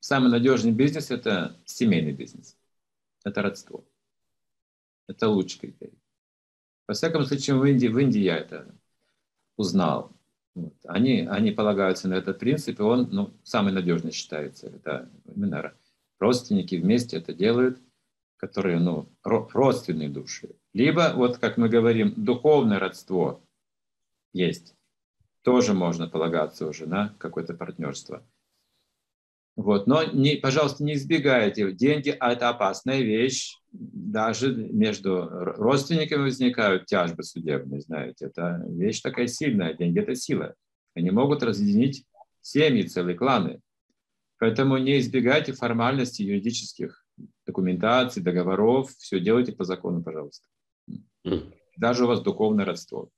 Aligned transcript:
самый 0.00 0.30
надежный 0.30 0.72
бизнес– 0.72 1.10
это 1.12 1.56
семейный 1.64 2.12
бизнес. 2.12 2.56
Это 3.24 3.42
родство. 3.42 3.84
Это 5.06 5.28
лучший 5.28 5.60
критерий. 5.60 5.98
Во 6.88 6.94
всяком 6.94 7.24
случае, 7.24 7.56
в 7.56 7.64
Индии, 7.64 7.86
в 7.86 7.98
Индии 7.98 8.20
я 8.20 8.36
это 8.36 8.74
узнал. 9.56 10.12
Вот. 10.54 10.74
Они, 10.86 11.20
они 11.20 11.52
полагаются 11.52 12.08
на 12.08 12.14
этот 12.14 12.38
принцип, 12.38 12.80
и 12.80 12.82
он 12.82 13.08
ну, 13.12 13.30
самый 13.44 13.72
надежный 13.72 14.10
считается. 14.10 14.66
Это 14.68 15.08
именно 15.34 15.72
родственники 16.18 16.74
вместе 16.74 17.18
это 17.18 17.32
делают, 17.32 17.78
которые 18.36 18.78
ну, 18.78 19.08
родственные 19.22 20.08
души. 20.08 20.56
Либо, 20.72 21.12
вот 21.14 21.38
как 21.38 21.56
мы 21.56 21.68
говорим, 21.68 22.14
духовное 22.16 22.78
родство 22.78 23.42
есть. 24.32 24.74
Тоже 25.42 25.74
можно 25.74 26.08
полагаться 26.08 26.66
уже 26.66 26.86
на 26.86 27.14
какое-то 27.18 27.54
партнерство. 27.54 28.22
Вот. 29.60 29.86
Но, 29.86 30.02
не, 30.04 30.36
пожалуйста, 30.36 30.82
не 30.82 30.94
избегайте. 30.94 31.70
Деньги– 31.72 32.08
это 32.20 32.48
опасная 32.48 33.02
вещь. 33.02 33.58
Даже 33.70 34.54
между 34.54 35.28
родственниками 35.28 36.22
возникают 36.22 36.86
тяжбы 36.86 37.22
судебные, 37.22 37.82
знаете. 37.82 38.26
Это 38.26 38.64
вещь 38.66 39.02
такая 39.02 39.26
сильная. 39.26 39.74
Деньги– 39.74 39.98
это 40.00 40.14
сила. 40.14 40.54
Они 40.94 41.10
могут 41.10 41.42
разъединить 41.42 42.06
семьи, 42.40 42.84
целые 42.84 43.16
кланы. 43.18 43.60
Поэтому 44.38 44.78
не 44.78 44.98
избегайте 44.98 45.52
формальностей 45.52 46.24
юридических 46.24 47.04
документаций, 47.46 48.22
договоров. 48.22 48.90
Все 48.96 49.20
делайте 49.20 49.52
по 49.52 49.64
закону, 49.64 50.02
пожалуйста. 50.02 50.46
Даже 51.76 52.04
у 52.04 52.06
вас 52.06 52.22
духовное 52.22 52.64
родство. 52.64 53.10